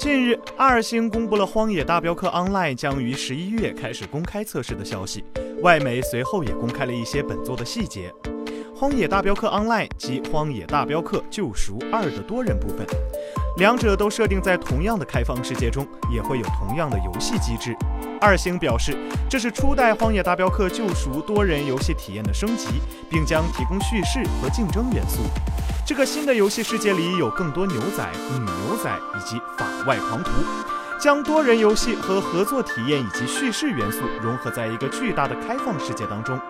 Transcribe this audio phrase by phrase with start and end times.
[0.00, 5.22] 近日二星公布了《荒野大镖客 Online》将于十一月开始公开测试的消息，
[5.60, 8.10] 外媒随后也公开了一些本作的细节。
[8.74, 12.86] 《荒野大镖客 Online》及《荒野大镖客：救赎二》的多人部分，
[13.58, 17.76] 两者都设定在同样的开放世界中，也会有同样的游戏机制。
[18.22, 18.96] 二星表示，
[19.28, 22.68] 这是初代《荒野大镖客：救赎》多人游戏体验的升级，
[23.10, 25.18] 并将提供叙事和竞争元素。
[25.90, 28.08] 这个新的游戏世界里有更多牛仔、
[28.38, 30.30] 女牛仔以及法外狂徒，
[31.00, 36.40] 将多人游戏和合作体验以及叙事元素融合在一个巨大的开放世界当中。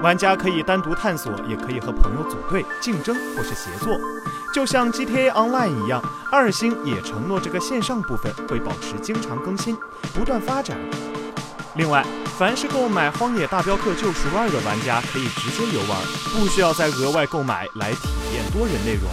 [0.00, 4.00] 玩家可以单独探索，也可以和朋友组队竞争或是协作，
[4.54, 6.02] 就像 GTA Online 一样。
[6.32, 9.76] 二星也承诺这个线上部分会保持经常更新，
[10.14, 10.78] 不断发展。
[11.76, 12.02] 另外，
[12.40, 16.00] 凡是购买《荒野大镖客：救赎二》的玩家可以直接游玩，
[16.32, 19.04] 不需要再额外购买来体验多人内容。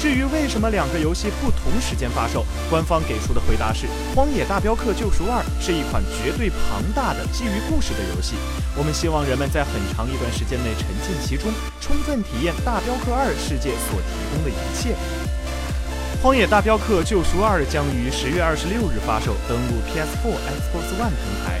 [0.00, 3.84] 至于为什么两个游戏不同时间发售，官方给出的回答是：
[4.16, 8.36] 《荒野大镖客：救赎二》是一款绝对庞大的基于故事的游戏，
[8.74, 14.96] 我们希望人们在很长一段时间内沉浸其中，充分体验《大镖客二》世界所提供的一切。
[16.24, 21.60] 《荒野大镖客：救赎二》将于十月二十六日发售，登陆 PS4、Xbox One 平台。